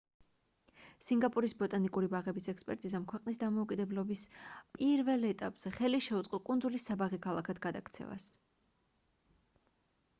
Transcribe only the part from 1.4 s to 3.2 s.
ბოტანიკური ბაღების ექსპერტიზამ